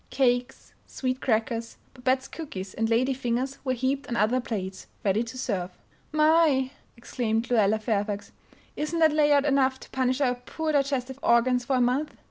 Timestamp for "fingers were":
3.13-3.73